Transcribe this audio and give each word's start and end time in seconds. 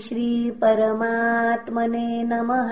श्रीपरमात्मने 0.00 2.22
नमः। 2.22 2.70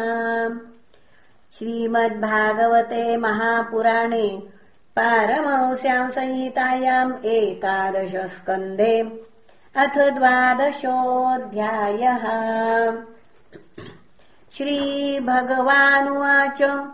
श्रीमद्भागवते 1.58 3.16
महापुराणे 3.16 4.42
पारमंस्याम् 4.96 6.10
संहितायाम् 6.10 7.26
एकादशस्कन्धे 7.26 9.24
अथ 9.76 10.10
द्वादशोऽध्यायः। 10.10 12.24
श्रीभगवानुवाच 14.52 16.88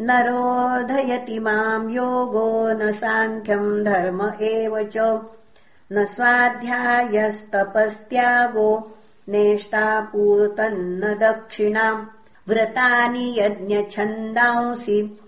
नरोधयति 0.00 1.38
माम् 1.38 1.90
योगो 1.90 2.72
न 2.72 2.92
साङ्ख्यम् 2.92 3.84
धर्म 3.84 4.32
एव 4.42 4.82
च 4.82 5.20
न 5.92 6.04
स्वाध्यायस्तपस्त्यागो 6.04 8.96
नेष्टापूर्तन्न 9.30 11.14
दक्षिणाम् 11.14 12.06
व्रतानि 12.48 13.36
यज्ञछन्दांसि 13.38 15.18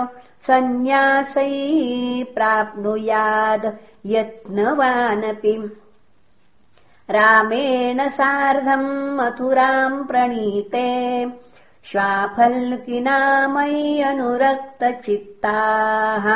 सन्न्यासैः 0.47 2.25
प्राप्नुयाद् 2.35 3.67
यत्नवानपि। 4.15 5.55
रामेण 7.17 7.99
सार्धम् 8.19 8.91
मथुराम् 9.17 10.07
प्रणीते 10.09 10.89
श्वाफल्किनामयि 11.91 13.87
अनुरक्तचित्ताः 14.11 16.27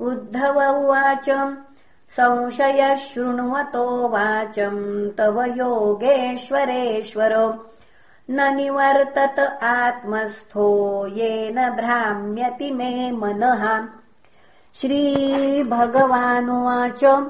उद्धव 0.00 0.70
उवाच 0.70 1.56
संशय 2.10 2.96
शृण्वतो 2.96 4.08
वाचम् 4.08 5.10
तव 5.18 5.42
योगेश्वरेश्वर। 5.42 7.58
न 8.30 8.56
निवर्तत 8.56 9.58
आत्मस्थो 9.62 11.06
येन 11.06 11.54
भ्राम्यति 11.54 12.70
मे 12.70 13.12
मनः 13.12 13.88
श्रीभगवानुवाच। 14.80 17.28